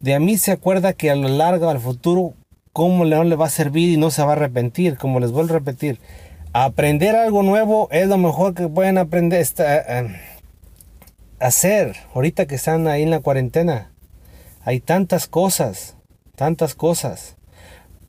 De 0.00 0.14
a 0.14 0.20
mí 0.20 0.38
se 0.38 0.52
acuerda 0.52 0.92
que 0.92 1.10
a 1.10 1.16
lo 1.16 1.28
largo, 1.28 1.68
al 1.68 1.80
futuro, 1.80 2.34
cómo 2.76 3.06
no 3.06 3.24
le 3.24 3.36
va 3.36 3.46
a 3.46 3.48
servir 3.48 3.88
y 3.88 3.96
no 3.96 4.10
se 4.10 4.22
va 4.22 4.28
a 4.28 4.32
arrepentir, 4.32 4.98
como 4.98 5.18
les 5.18 5.32
vuelvo 5.32 5.54
a 5.54 5.58
repetir. 5.60 5.98
Aprender 6.52 7.16
algo 7.16 7.42
nuevo 7.42 7.88
es 7.90 8.06
lo 8.06 8.18
mejor 8.18 8.52
que 8.52 8.68
pueden 8.68 8.98
aprender 8.98 9.40
esta, 9.40 9.78
eh, 9.78 10.20
hacer 11.40 11.96
ahorita 12.14 12.44
que 12.44 12.56
están 12.56 12.86
ahí 12.86 13.02
en 13.02 13.08
la 13.08 13.20
cuarentena. 13.20 13.92
Hay 14.62 14.80
tantas 14.80 15.26
cosas, 15.26 15.96
tantas 16.34 16.74
cosas. 16.74 17.36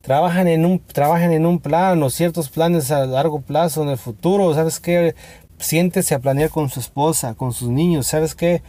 Trabajan 0.01 0.49
en 0.49 0.65
un, 0.65 0.79
trabajan 0.79 1.31
en 1.31 1.45
un 1.45 1.59
plan 1.59 2.03
o 2.03 2.09
ciertos 2.09 2.49
planes 2.49 2.91
a 2.91 3.05
largo 3.05 3.39
plazo 3.39 3.83
en 3.83 3.87
el 3.87 3.97
futuro. 3.97 4.53
¿Sabes 4.53 4.81
qué? 4.81 5.15
Siéntese 5.59 6.13
a 6.13 6.19
planear 6.19 6.49
con 6.49 6.69
su 6.69 6.81
esposa, 6.81 7.35
con 7.35 7.53
sus 7.53 7.69
niños. 7.69 8.07
¿Sabes 8.07 8.35
qué? 8.35 8.63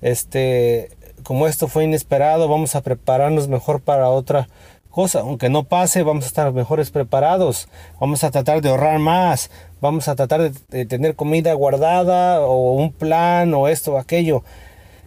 Este, 0.00 0.88
como 1.24 1.46
esto 1.46 1.68
fue 1.68 1.84
inesperado, 1.84 2.48
vamos 2.48 2.74
a 2.74 2.80
prepararnos 2.80 3.48
mejor 3.48 3.82
para 3.82 4.08
otra 4.08 4.48
cosa, 4.92 5.20
aunque 5.20 5.48
no 5.48 5.64
pase, 5.64 6.04
vamos 6.04 6.24
a 6.24 6.28
estar 6.28 6.52
mejores 6.52 6.92
preparados, 6.92 7.68
vamos 7.98 8.22
a 8.22 8.30
tratar 8.30 8.60
de 8.60 8.68
ahorrar 8.68 9.00
más, 9.00 9.50
vamos 9.80 10.06
a 10.06 10.14
tratar 10.14 10.52
de, 10.52 10.86
tener 10.86 11.16
comida 11.16 11.52
guardada 11.54 12.42
o 12.42 12.74
un 12.74 12.92
plan 12.92 13.52
o 13.54 13.66
esto 13.66 13.94
o 13.94 13.98
aquello. 13.98 14.44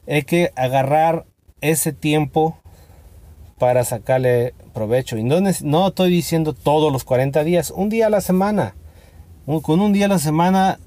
Hay 0.08 0.24
que 0.24 0.51
agarrar 0.58 1.25
ese 1.62 1.94
tiempo 1.94 2.58
para 3.58 3.86
sacarle 3.86 4.54
provecho. 4.74 5.18
Y 5.18 5.24
no, 5.24 5.39
no 5.62 5.88
estoy 5.88 6.12
diciendo 6.12 6.54
todos 6.54 6.92
los 6.92 7.06
40 7.06 7.44
días, 7.44 7.72
un 7.72 7.89
día 7.89 8.08
a 8.08 8.10
la 8.10 8.22
semana. 8.22 8.75
Con 9.62 9.80
un 9.80 9.94
día 9.94 10.08
a 10.08 10.10
la 10.10 10.20
semana 10.20 10.80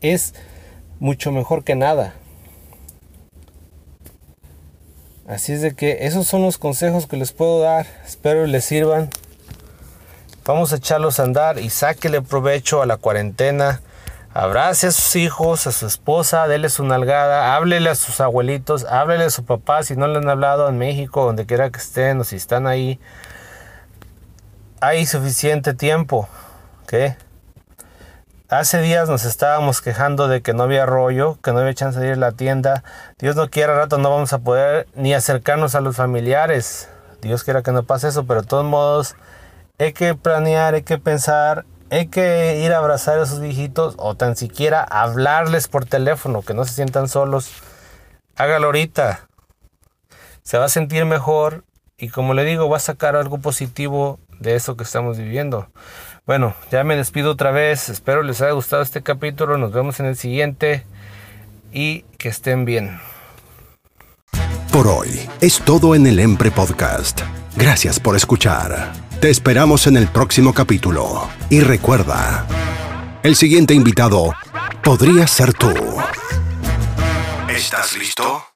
es 0.00 0.34
mucho 1.00 1.32
mejor 1.32 1.64
que 1.64 1.74
nada. 1.74 2.14
Así 5.26 5.52
es 5.52 5.62
de 5.62 5.74
que 5.74 6.06
esos 6.06 6.26
son 6.26 6.42
los 6.42 6.58
consejos 6.58 7.06
que 7.06 7.16
les 7.16 7.32
puedo 7.32 7.60
dar. 7.60 7.86
Espero 8.04 8.46
les 8.46 8.64
sirvan. 8.64 9.10
Vamos 10.44 10.72
a 10.72 10.76
echarlos 10.76 11.20
a 11.20 11.22
andar 11.22 11.58
y 11.58 11.70
sáquele 11.70 12.20
provecho 12.22 12.82
a 12.82 12.86
la 12.86 12.96
cuarentena. 12.96 13.80
Abrace 14.34 14.88
a 14.88 14.92
sus 14.92 15.14
hijos, 15.16 15.66
a 15.66 15.72
su 15.72 15.86
esposa, 15.86 16.48
déle 16.48 16.68
su 16.70 16.84
nalgada, 16.84 17.54
háblele 17.54 17.90
a 17.90 17.94
sus 17.94 18.20
abuelitos, 18.20 18.84
háblele 18.84 19.24
a 19.24 19.30
su 19.30 19.44
papá 19.44 19.82
si 19.82 19.94
no 19.94 20.08
le 20.08 20.18
han 20.18 20.28
hablado 20.28 20.68
en 20.68 20.78
México, 20.78 21.24
donde 21.24 21.46
quiera 21.46 21.70
que 21.70 21.78
estén 21.78 22.18
o 22.18 22.24
si 22.24 22.36
están 22.36 22.66
ahí. 22.66 22.98
Hay 24.80 25.06
suficiente 25.06 25.74
tiempo. 25.74 26.28
¿ok? 26.82 27.14
Hace 28.52 28.82
días 28.82 29.08
nos 29.08 29.24
estábamos 29.24 29.80
quejando 29.80 30.28
de 30.28 30.42
que 30.42 30.52
no 30.52 30.64
había 30.64 30.84
rollo, 30.84 31.38
que 31.42 31.52
no 31.52 31.60
había 31.60 31.72
chance 31.72 31.98
de 31.98 32.08
ir 32.08 32.12
a 32.12 32.16
la 32.16 32.32
tienda. 32.32 32.84
Dios 33.18 33.34
no 33.34 33.48
quiera, 33.48 33.74
rato 33.74 33.96
no 33.96 34.10
vamos 34.10 34.34
a 34.34 34.40
poder 34.40 34.86
ni 34.94 35.14
acercarnos 35.14 35.74
a 35.74 35.80
los 35.80 35.96
familiares. 35.96 36.90
Dios 37.22 37.44
quiera 37.44 37.62
que 37.62 37.72
no 37.72 37.84
pase 37.84 38.08
eso, 38.08 38.26
pero 38.26 38.42
de 38.42 38.48
todos 38.48 38.66
modos 38.66 39.16
hay 39.78 39.94
que 39.94 40.14
planear, 40.14 40.74
hay 40.74 40.82
que 40.82 40.98
pensar, 40.98 41.64
hay 41.90 42.08
que 42.08 42.60
ir 42.62 42.74
a 42.74 42.76
abrazar 42.76 43.18
a 43.18 43.22
esos 43.22 43.40
viejitos 43.40 43.94
o 43.96 44.16
tan 44.16 44.36
siquiera 44.36 44.84
hablarles 44.84 45.66
por 45.66 45.86
teléfono, 45.86 46.42
que 46.42 46.52
no 46.52 46.66
se 46.66 46.74
sientan 46.74 47.08
solos. 47.08 47.50
Hágalo 48.36 48.66
ahorita. 48.66 49.28
Se 50.42 50.58
va 50.58 50.66
a 50.66 50.68
sentir 50.68 51.06
mejor 51.06 51.64
y 51.96 52.10
como 52.10 52.34
le 52.34 52.44
digo, 52.44 52.68
va 52.68 52.76
a 52.76 52.80
sacar 52.80 53.16
algo 53.16 53.38
positivo 53.38 54.20
de 54.42 54.56
eso 54.56 54.76
que 54.76 54.84
estamos 54.84 55.18
viviendo. 55.18 55.68
Bueno, 56.26 56.54
ya 56.70 56.84
me 56.84 56.96
despido 56.96 57.30
otra 57.32 57.50
vez. 57.50 57.88
Espero 57.88 58.22
les 58.22 58.40
haya 58.42 58.52
gustado 58.52 58.82
este 58.82 59.02
capítulo. 59.02 59.56
Nos 59.58 59.72
vemos 59.72 59.98
en 60.00 60.06
el 60.06 60.16
siguiente 60.16 60.84
y 61.72 62.02
que 62.18 62.28
estén 62.28 62.64
bien. 62.64 63.00
Por 64.72 64.86
hoy 64.86 65.28
es 65.40 65.60
todo 65.60 65.94
en 65.94 66.06
el 66.06 66.18
Empre 66.18 66.50
Podcast. 66.50 67.20
Gracias 67.56 68.00
por 68.00 68.16
escuchar. 68.16 68.92
Te 69.20 69.30
esperamos 69.30 69.86
en 69.86 69.96
el 69.96 70.08
próximo 70.08 70.54
capítulo. 70.54 71.28
Y 71.50 71.60
recuerda, 71.60 72.46
el 73.22 73.36
siguiente 73.36 73.74
invitado 73.74 74.34
podría 74.82 75.26
ser 75.26 75.52
tú. 75.52 75.72
¿Estás 77.48 77.96
listo? 77.96 78.51